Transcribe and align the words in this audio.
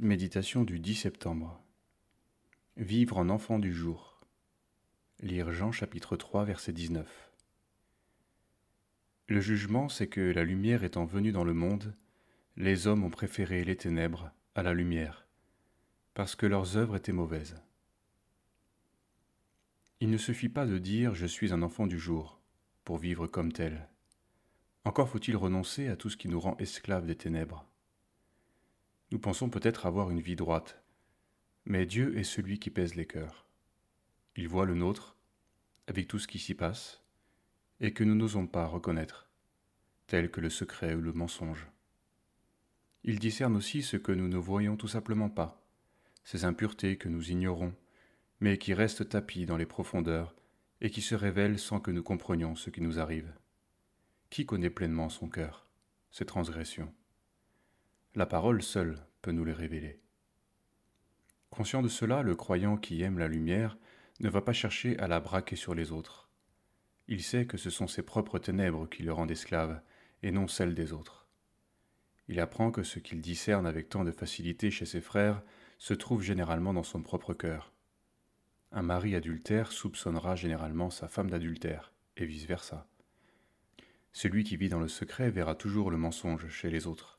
Méditation 0.00 0.64
du 0.64 0.80
10 0.80 0.96
septembre. 0.96 1.62
Vivre 2.76 3.16
en 3.16 3.28
enfant 3.28 3.60
du 3.60 3.72
jour. 3.72 4.20
Lire 5.20 5.52
Jean 5.52 5.70
chapitre 5.70 6.16
3 6.16 6.44
verset 6.44 6.72
19. 6.72 7.30
Le 9.28 9.40
jugement, 9.40 9.88
c'est 9.88 10.08
que 10.08 10.20
la 10.20 10.42
lumière 10.42 10.82
étant 10.82 11.04
venue 11.04 11.30
dans 11.30 11.44
le 11.44 11.54
monde, 11.54 11.94
les 12.56 12.88
hommes 12.88 13.04
ont 13.04 13.10
préféré 13.10 13.62
les 13.62 13.76
ténèbres 13.76 14.32
à 14.56 14.64
la 14.64 14.74
lumière, 14.74 15.28
parce 16.14 16.34
que 16.34 16.46
leurs 16.46 16.76
œuvres 16.76 16.96
étaient 16.96 17.12
mauvaises. 17.12 17.54
Il 20.00 20.10
ne 20.10 20.18
suffit 20.18 20.48
pas 20.48 20.66
de 20.66 20.78
dire 20.78 21.14
je 21.14 21.26
suis 21.26 21.52
un 21.52 21.62
enfant 21.62 21.86
du 21.86 22.00
jour 22.00 22.40
pour 22.84 22.98
vivre 22.98 23.28
comme 23.28 23.52
tel. 23.52 23.88
Encore 24.84 25.08
faut-il 25.08 25.36
renoncer 25.36 25.86
à 25.86 25.94
tout 25.94 26.10
ce 26.10 26.16
qui 26.16 26.26
nous 26.26 26.40
rend 26.40 26.56
esclaves 26.56 27.06
des 27.06 27.16
ténèbres. 27.16 27.64
Nous 29.14 29.20
pensons 29.20 29.48
peut-être 29.48 29.86
avoir 29.86 30.10
une 30.10 30.18
vie 30.18 30.34
droite, 30.34 30.82
mais 31.66 31.86
Dieu 31.86 32.18
est 32.18 32.24
celui 32.24 32.58
qui 32.58 32.68
pèse 32.68 32.96
les 32.96 33.06
cœurs. 33.06 33.46
Il 34.34 34.48
voit 34.48 34.66
le 34.66 34.74
nôtre, 34.74 35.16
avec 35.86 36.08
tout 36.08 36.18
ce 36.18 36.26
qui 36.26 36.40
s'y 36.40 36.52
passe, 36.52 37.00
et 37.78 37.92
que 37.92 38.02
nous 38.02 38.16
n'osons 38.16 38.48
pas 38.48 38.66
reconnaître, 38.66 39.30
tel 40.08 40.32
que 40.32 40.40
le 40.40 40.50
secret 40.50 40.96
ou 40.96 41.00
le 41.00 41.12
mensonge. 41.12 41.68
Il 43.04 43.20
discerne 43.20 43.54
aussi 43.54 43.82
ce 43.82 43.96
que 43.96 44.10
nous 44.10 44.26
ne 44.26 44.36
voyons 44.36 44.76
tout 44.76 44.88
simplement 44.88 45.30
pas, 45.30 45.64
ces 46.24 46.44
impuretés 46.44 46.98
que 46.98 47.08
nous 47.08 47.30
ignorons, 47.30 47.72
mais 48.40 48.58
qui 48.58 48.74
restent 48.74 49.10
tapis 49.10 49.46
dans 49.46 49.56
les 49.56 49.64
profondeurs 49.64 50.34
et 50.80 50.90
qui 50.90 51.02
se 51.02 51.14
révèlent 51.14 51.60
sans 51.60 51.78
que 51.78 51.92
nous 51.92 52.02
comprenions 52.02 52.56
ce 52.56 52.68
qui 52.68 52.80
nous 52.80 52.98
arrive. 52.98 53.32
Qui 54.28 54.44
connaît 54.44 54.70
pleinement 54.70 55.08
son 55.08 55.28
cœur, 55.28 55.68
ses 56.10 56.26
transgressions? 56.26 56.92
La 58.16 58.26
parole 58.26 58.62
seule 58.62 59.04
peut 59.22 59.32
nous 59.32 59.44
les 59.44 59.52
révéler. 59.52 59.98
Conscient 61.50 61.82
de 61.82 61.88
cela, 61.88 62.22
le 62.22 62.36
croyant 62.36 62.76
qui 62.76 63.02
aime 63.02 63.18
la 63.18 63.26
lumière 63.26 63.76
ne 64.20 64.28
va 64.28 64.40
pas 64.40 64.52
chercher 64.52 64.96
à 64.98 65.08
la 65.08 65.18
braquer 65.18 65.56
sur 65.56 65.74
les 65.74 65.90
autres. 65.90 66.28
Il 67.08 67.24
sait 67.24 67.46
que 67.46 67.56
ce 67.56 67.70
sont 67.70 67.88
ses 67.88 68.02
propres 68.02 68.38
ténèbres 68.38 68.88
qui 68.88 69.02
le 69.02 69.12
rendent 69.12 69.32
esclave, 69.32 69.80
et 70.22 70.30
non 70.30 70.46
celles 70.46 70.74
des 70.74 70.92
autres. 70.92 71.26
Il 72.28 72.38
apprend 72.38 72.70
que 72.70 72.84
ce 72.84 73.00
qu'il 73.00 73.20
discerne 73.20 73.66
avec 73.66 73.88
tant 73.88 74.04
de 74.04 74.12
facilité 74.12 74.70
chez 74.70 74.86
ses 74.86 75.00
frères 75.00 75.42
se 75.78 75.92
trouve 75.92 76.22
généralement 76.22 76.72
dans 76.72 76.84
son 76.84 77.02
propre 77.02 77.34
cœur. 77.34 77.72
Un 78.70 78.82
mari 78.82 79.16
adultère 79.16 79.72
soupçonnera 79.72 80.36
généralement 80.36 80.90
sa 80.90 81.08
femme 81.08 81.30
d'adultère, 81.30 81.92
et 82.16 82.26
vice-versa. 82.26 82.86
Celui 84.12 84.44
qui 84.44 84.56
vit 84.56 84.68
dans 84.68 84.78
le 84.78 84.88
secret 84.88 85.30
verra 85.30 85.56
toujours 85.56 85.90
le 85.90 85.96
mensonge 85.96 86.48
chez 86.48 86.70
les 86.70 86.86
autres. 86.86 87.18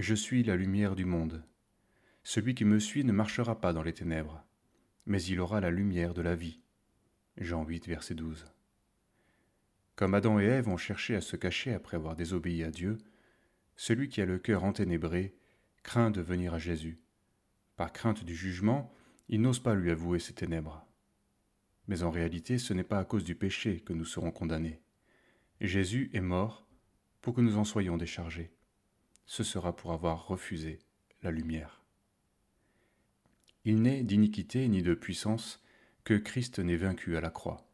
Je 0.00 0.14
suis 0.14 0.42
la 0.42 0.56
lumière 0.56 0.96
du 0.96 1.04
monde. 1.04 1.44
Celui 2.22 2.54
qui 2.54 2.64
me 2.64 2.78
suit 2.78 3.04
ne 3.04 3.12
marchera 3.12 3.60
pas 3.60 3.74
dans 3.74 3.82
les 3.82 3.92
ténèbres, 3.92 4.42
mais 5.04 5.22
il 5.22 5.40
aura 5.40 5.60
la 5.60 5.70
lumière 5.70 6.14
de 6.14 6.22
la 6.22 6.34
vie. 6.34 6.62
Jean 7.36 7.64
8, 7.64 7.86
verset 7.86 8.14
12. 8.14 8.46
Comme 9.96 10.14
Adam 10.14 10.40
et 10.40 10.44
Ève 10.44 10.68
ont 10.68 10.78
cherché 10.78 11.16
à 11.16 11.20
se 11.20 11.36
cacher 11.36 11.74
après 11.74 11.98
avoir 11.98 12.16
désobéi 12.16 12.64
à 12.64 12.70
Dieu, 12.70 12.96
celui 13.76 14.08
qui 14.08 14.22
a 14.22 14.24
le 14.24 14.38
cœur 14.38 14.64
enténébré 14.64 15.34
craint 15.82 16.10
de 16.10 16.22
venir 16.22 16.54
à 16.54 16.58
Jésus. 16.58 16.98
Par 17.76 17.92
crainte 17.92 18.24
du 18.24 18.34
jugement, 18.34 18.94
il 19.28 19.42
n'ose 19.42 19.60
pas 19.60 19.74
lui 19.74 19.90
avouer 19.90 20.18
ses 20.18 20.32
ténèbres. 20.32 20.82
Mais 21.88 22.04
en 22.04 22.10
réalité, 22.10 22.56
ce 22.56 22.72
n'est 22.72 22.84
pas 22.84 23.00
à 23.00 23.04
cause 23.04 23.24
du 23.24 23.34
péché 23.34 23.80
que 23.80 23.92
nous 23.92 24.06
serons 24.06 24.30
condamnés. 24.30 24.80
Jésus 25.60 26.08
est 26.14 26.22
mort 26.22 26.66
pour 27.20 27.34
que 27.34 27.42
nous 27.42 27.58
en 27.58 27.64
soyons 27.64 27.98
déchargés 27.98 28.50
ce 29.30 29.44
sera 29.44 29.76
pour 29.76 29.92
avoir 29.92 30.26
refusé 30.26 30.80
la 31.22 31.30
lumière. 31.30 31.84
Il 33.64 33.80
n'est 33.80 34.02
d'iniquité 34.02 34.66
ni 34.66 34.82
de 34.82 34.92
puissance 34.92 35.62
que 36.02 36.14
Christ 36.14 36.58
n'ait 36.58 36.74
vaincu 36.74 37.16
à 37.16 37.20
la 37.20 37.30
croix. 37.30 37.64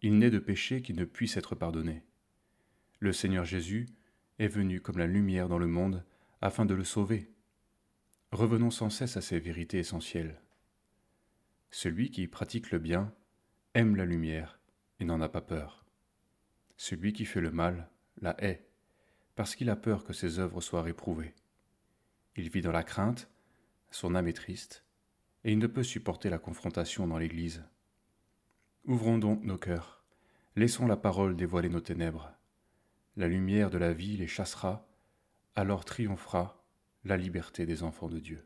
Il 0.00 0.16
n'est 0.18 0.30
de 0.30 0.38
péché 0.38 0.80
qui 0.80 0.94
ne 0.94 1.04
puisse 1.04 1.36
être 1.36 1.54
pardonné. 1.54 2.06
Le 3.00 3.12
Seigneur 3.12 3.44
Jésus 3.44 3.86
est 4.38 4.48
venu 4.48 4.80
comme 4.80 4.96
la 4.96 5.06
lumière 5.06 5.46
dans 5.46 5.58
le 5.58 5.66
monde 5.66 6.06
afin 6.40 6.64
de 6.64 6.72
le 6.72 6.84
sauver. 6.84 7.30
Revenons 8.30 8.70
sans 8.70 8.88
cesse 8.88 9.18
à 9.18 9.20
ces 9.20 9.38
vérités 9.38 9.78
essentielles. 9.78 10.40
Celui 11.70 12.10
qui 12.10 12.26
pratique 12.28 12.70
le 12.70 12.78
bien 12.78 13.14
aime 13.74 13.94
la 13.94 14.06
lumière 14.06 14.58
et 15.00 15.04
n'en 15.04 15.20
a 15.20 15.28
pas 15.28 15.42
peur. 15.42 15.84
Celui 16.78 17.12
qui 17.12 17.26
fait 17.26 17.42
le 17.42 17.50
mal 17.50 17.90
la 18.22 18.42
hait 18.42 18.71
parce 19.34 19.54
qu'il 19.54 19.70
a 19.70 19.76
peur 19.76 20.04
que 20.04 20.12
ses 20.12 20.38
œuvres 20.38 20.60
soient 20.60 20.82
réprouvées. 20.82 21.34
Il 22.36 22.50
vit 22.50 22.62
dans 22.62 22.72
la 22.72 22.82
crainte, 22.82 23.30
son 23.90 24.14
âme 24.14 24.28
est 24.28 24.32
triste, 24.32 24.84
et 25.44 25.52
il 25.52 25.58
ne 25.58 25.66
peut 25.66 25.82
supporter 25.82 26.30
la 26.30 26.38
confrontation 26.38 27.06
dans 27.06 27.18
l'Église. 27.18 27.64
Ouvrons 28.84 29.18
donc 29.18 29.44
nos 29.44 29.58
cœurs, 29.58 30.02
laissons 30.56 30.86
la 30.86 30.96
parole 30.96 31.36
dévoiler 31.36 31.68
nos 31.68 31.80
ténèbres. 31.80 32.32
La 33.16 33.28
lumière 33.28 33.70
de 33.70 33.78
la 33.78 33.92
vie 33.92 34.16
les 34.16 34.26
chassera, 34.26 34.86
alors 35.54 35.84
triomphera 35.84 36.64
la 37.04 37.16
liberté 37.16 37.66
des 37.66 37.82
enfants 37.82 38.08
de 38.08 38.18
Dieu. 38.18 38.42